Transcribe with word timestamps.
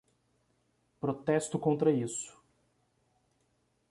Protesto 1.03 1.57
contra 1.65 1.91
isso! 1.91 2.31